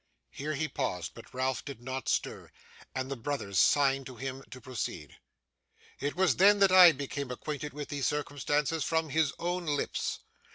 Here 0.31 0.55
he 0.55 0.67
paused, 0.67 1.11
but 1.13 1.31
Ralph 1.31 1.63
did 1.63 1.79
not 1.79 2.09
stir, 2.09 2.49
and 2.95 3.11
the 3.11 3.15
brothers 3.15 3.59
signed 3.59 4.07
to 4.07 4.15
him 4.15 4.43
to 4.49 4.59
proceed. 4.59 5.17
'It 5.99 6.15
was 6.15 6.37
then 6.37 6.57
that 6.57 6.71
I 6.71 6.91
became 6.91 7.29
acquainted 7.29 7.71
with 7.71 7.89
these 7.89 8.07
circumstances 8.07 8.83
from 8.83 9.09
his 9.09 9.31
own 9.37 9.67
lips. 9.67 10.21